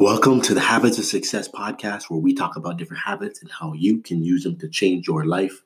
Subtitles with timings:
[0.00, 3.74] Welcome to the Habits of Success podcast, where we talk about different habits and how
[3.74, 5.62] you can use them to change your life.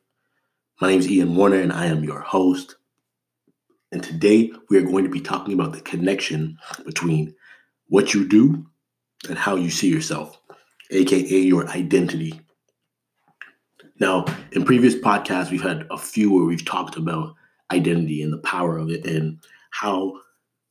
[0.80, 2.74] My name is Ian Warner, and I am your host.
[3.92, 7.32] And today we are going to be talking about the connection between
[7.86, 8.66] what you do
[9.28, 10.36] and how you see yourself,
[10.90, 12.40] aka your identity.
[14.00, 17.36] Now, in previous podcasts, we've had a few where we've talked about
[17.70, 19.38] identity and the power of it, and
[19.70, 20.14] how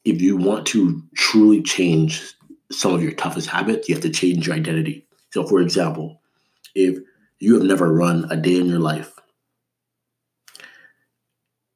[0.03, 2.35] if you want to truly change
[2.73, 5.05] some of your toughest habits, you have to change your identity.
[5.31, 6.21] So, for example,
[6.75, 6.97] if
[7.39, 9.19] you have never run a day in your life,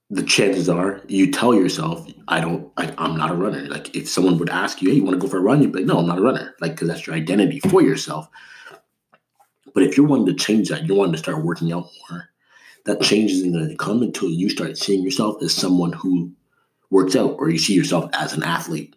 [0.10, 3.68] the chances are you tell yourself, I don't, I, am not a runner.
[3.68, 5.62] Like if someone would ask you, hey, you want to go for a run?
[5.62, 6.56] You'd be like, no, I'm not a runner.
[6.62, 8.30] Like, because that's your identity for yourself.
[9.74, 12.30] But if you're wanting to change that, you're wanting to start working out more,
[12.86, 16.32] that change isn't going to come until you start seeing yourself as someone who
[16.90, 18.96] works out or you see yourself as an athlete.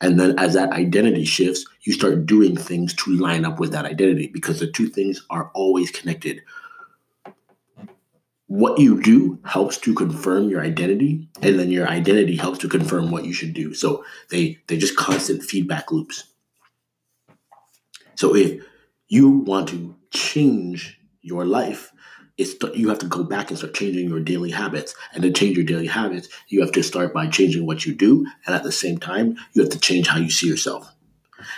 [0.00, 3.84] And then as that identity shifts, you start doing things to line up with that
[3.84, 6.42] identity because the two things are always connected.
[8.46, 13.10] What you do helps to confirm your identity, and then your identity helps to confirm
[13.10, 13.74] what you should do.
[13.74, 16.24] So they they just constant feedback loops.
[18.14, 18.64] So if
[19.08, 21.92] you want to change your life,
[22.38, 24.94] it's you have to go back and start changing your daily habits.
[25.12, 28.26] And to change your daily habits, you have to start by changing what you do,
[28.46, 30.94] and at the same time, you have to change how you see yourself.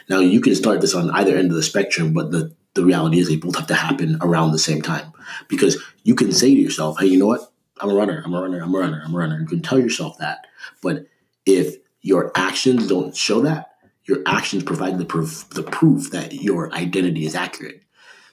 [0.08, 3.18] Now, you can start this on either end of the spectrum, but the the reality
[3.18, 5.12] is they both have to happen around the same time
[5.48, 7.52] because you can say to yourself, "Hey, you know what?
[7.80, 8.22] I'm a runner.
[8.24, 8.62] I'm a runner.
[8.62, 9.02] I'm a runner.
[9.04, 10.46] I'm a runner." You can tell yourself that,
[10.82, 11.06] but
[11.44, 13.72] if your actions don't show that,
[14.04, 17.82] your actions provide the proof, the proof that your identity is accurate.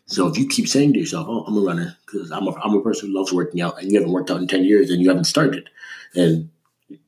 [0.08, 2.74] So if you keep saying to yourself, "Oh, I'm a runner," because I'm a I'm
[2.74, 5.02] a person who loves working out, and you haven't worked out in ten years, and
[5.02, 5.70] you haven't started,
[6.16, 6.50] and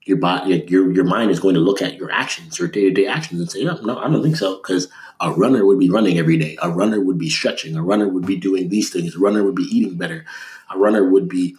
[0.03, 2.91] your body, your your mind is going to look at your actions, your day to
[2.91, 4.89] day actions, and say, "No, no, I don't think so," because
[5.21, 6.57] a runner would be running every day.
[6.61, 7.75] A runner would be stretching.
[7.75, 9.15] A runner would be doing these things.
[9.15, 10.25] A runner would be eating better.
[10.73, 11.55] A runner would be,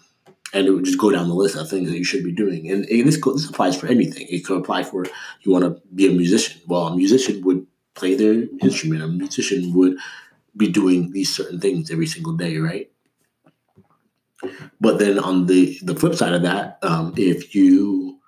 [0.53, 2.71] and it would just go down the list of things that you should be doing.
[2.71, 4.27] And, and this this applies for anything.
[4.29, 5.07] It could apply for
[5.41, 6.61] you want to be a musician.
[6.67, 9.03] Well, a musician would play their instrument.
[9.03, 9.97] A musician would
[10.57, 12.91] be doing these certain things every single day, right?
[14.81, 18.19] But then on the the flip side of that, um, if you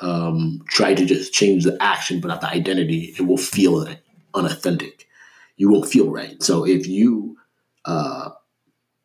[0.00, 3.88] um, try to just change the action but not the identity, it will feel
[4.34, 5.06] unauthentic.
[5.56, 6.40] You won't feel right.
[6.42, 7.36] So if you
[7.84, 8.30] uh,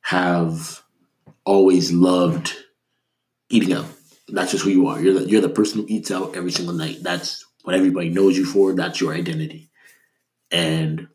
[0.02, 0.84] have
[1.46, 2.53] always loved
[3.50, 3.86] eating out,
[4.28, 5.02] that's just who you are.
[5.02, 6.97] You're the, you're the person who eats out every single night.
[7.02, 8.74] That's what everybody knows you for.
[8.74, 9.69] That's your identity.
[10.52, 11.08] And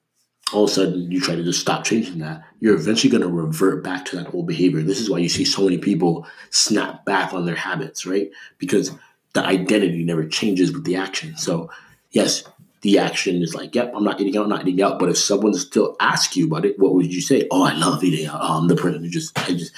[0.52, 3.28] all of a sudden you try to just stop changing that, you're eventually going to
[3.28, 4.82] revert back to that old behavior.
[4.82, 8.30] This is why you see so many people snap back on their habits, right?
[8.58, 8.90] Because
[9.34, 11.36] the identity never changes with the action.
[11.36, 11.70] So,
[12.10, 12.44] yes,
[12.82, 14.98] the action is like, yep, I'm not eating out, I'm not eating out.
[14.98, 17.46] But if someone still asks you about it, what would you say?
[17.50, 18.40] Oh, I love eating out.
[18.40, 19.72] Oh, I'm the person who just, I just,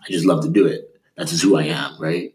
[0.00, 1.00] I just love to do it.
[1.16, 2.34] That's just who I am, right?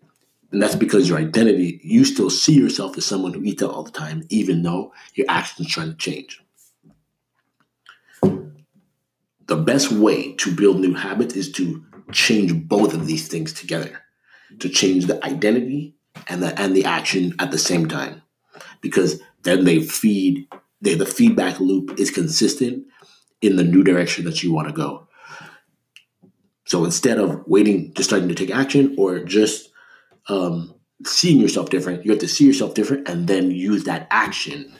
[0.52, 3.84] And that's because your identity, you still see yourself as someone who eats out all
[3.84, 6.42] the time, even though your actions trying to change
[9.48, 14.02] the best way to build new habits is to change both of these things together
[14.60, 15.96] to change the identity
[16.28, 18.22] and the and the action at the same time.
[18.82, 20.48] Because then they feed
[20.82, 22.86] they, the feedback loop is consistent
[23.42, 25.08] in the new direction that you want to go.
[26.66, 29.70] So instead of waiting just starting to take action or just
[30.28, 30.74] um,
[31.06, 34.74] seeing yourself different you have to see yourself different and then use that action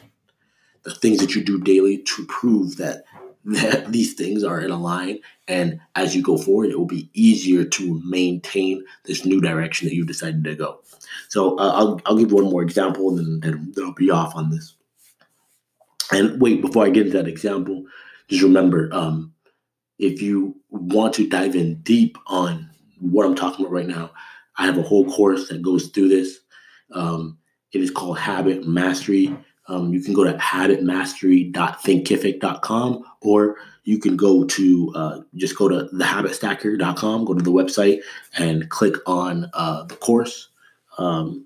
[0.84, 3.04] the things that you do daily to prove that
[3.48, 5.20] that these things are in a line.
[5.48, 9.96] And as you go forward it will be easier to maintain this new direction that
[9.96, 10.82] you've decided to go.
[11.30, 14.50] So uh, I'll, I'll give one more example and then, then i'll be off on
[14.50, 14.76] this.
[16.12, 17.86] And wait before i get into that example
[18.30, 19.34] just remember um,
[20.00, 22.70] if you want to dive in deep on
[23.00, 24.12] what i'm talking about right now
[24.58, 26.40] i have a whole course that goes through this.
[26.92, 27.38] Um,
[27.74, 29.36] it is called habit mastery
[29.68, 35.90] um, you can go to habitmastery.thinkific.com or you can go to uh, just go to
[35.94, 38.00] thehabitstacker.com, go to the website
[38.38, 40.48] and click on uh, the course.
[40.98, 41.46] Um,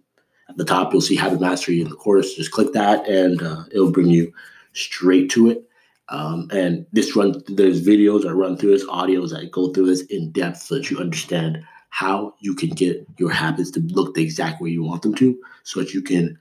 [0.50, 2.34] at the top, you'll see Habit Mastery in the course.
[2.36, 4.34] Just click that and uh, it'll bring you
[4.74, 5.64] straight to it.
[6.10, 10.02] Um, and this run, there's videos I run through this, audios I go through this
[10.08, 14.24] in depth so that you understand how you can get your habits to look the
[14.24, 16.38] exact way you want them to so that you can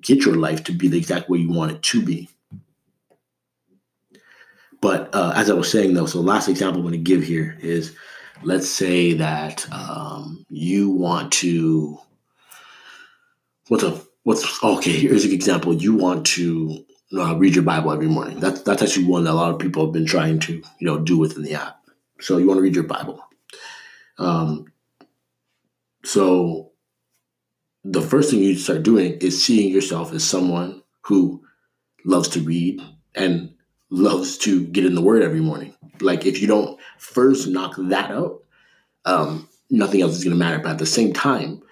[0.00, 2.28] get your life to be the exact way you want it to be.
[4.80, 7.56] But uh, as I was saying, though, so last example I'm going to give here
[7.60, 7.94] is
[8.42, 11.98] let's say that um, you want to
[13.66, 16.84] what's a what's okay here's an example you want to
[17.16, 18.38] uh, read your Bible every morning.
[18.40, 20.98] That's that's actually one that a lot of people have been trying to you know
[20.98, 21.80] do within the app.
[22.20, 23.24] So you want to read your Bible.
[24.18, 24.66] Um,
[26.04, 26.72] so
[27.90, 31.42] the first thing you start doing is seeing yourself as someone who
[32.04, 32.82] loves to read
[33.14, 33.54] and
[33.88, 35.74] loves to get in the Word every morning.
[36.00, 38.42] Like if you don't first knock that out,
[39.06, 40.58] um, nothing else is going to matter.
[40.58, 41.62] But at the same time,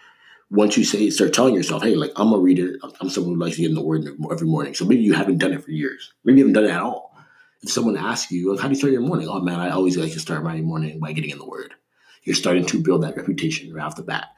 [0.51, 3.57] once you say start telling yourself, hey, like I'm a reader, I'm someone who likes
[3.57, 4.75] to get in the word every morning.
[4.75, 6.15] So maybe you haven't done it for years.
[6.25, 7.15] Maybe you haven't done it at all.
[7.63, 9.29] If someone asks you, like, how do you start your morning?
[9.29, 11.75] Oh man, I always like to start my morning by getting in the word.
[12.23, 14.29] You're starting to build that reputation right off the bat.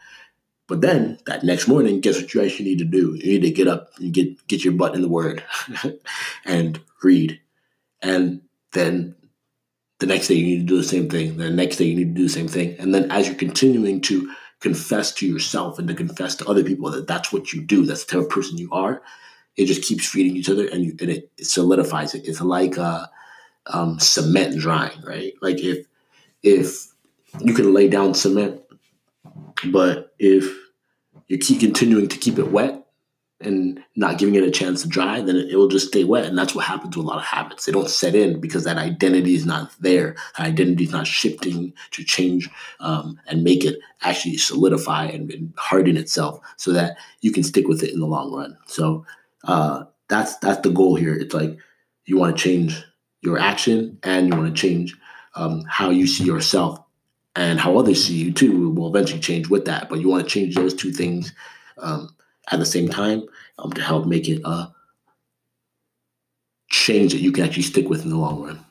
[0.69, 3.15] But then that next morning, guess what you actually need to do?
[3.17, 5.43] You need to get up and get get your butt in the word
[6.45, 7.41] and read.
[8.03, 8.43] And
[8.73, 9.17] then
[9.99, 11.39] the next day you need to do the same thing.
[11.39, 12.77] The next day you need to do the same thing.
[12.79, 16.91] And then as you're continuing to confess to yourself and to confess to other people
[16.91, 19.03] that that's what you do, that's the type of person you are,
[19.57, 22.29] it just keeps feeding each other and, you, and it, it, solidifies it.
[22.29, 23.07] It's like uh,
[23.67, 25.33] um, cement drying, right?
[25.41, 25.87] Like if
[26.43, 26.87] if
[27.41, 28.61] you can lay down cement,
[29.71, 30.45] but if
[31.27, 32.89] you keep continuing to keep it wet,
[33.41, 36.25] and not giving it a chance to dry, then it, will just stay wet.
[36.25, 37.65] And that's what happens to a lot of habits.
[37.65, 40.17] They don't set in because that identity is not there.
[40.37, 45.53] That identity is not shifting to change um, and make it actually solidify and, and,
[45.57, 48.57] harden itself so that you can stick with it in the long run.
[48.67, 49.07] So
[49.45, 51.15] uh, that's that's the goal here.
[51.15, 51.57] It's like
[52.07, 52.85] you want to change
[53.23, 54.97] your action and you want to change
[55.35, 56.81] um, how you see yourself
[57.37, 59.89] and how others see you too will eventually change with that.
[59.89, 61.33] But you want to change those two things.
[61.79, 62.15] Um,
[62.51, 63.25] at the same time
[63.59, 64.69] um, to help make it a
[66.71, 68.65] change that you can actually stick with in the long run.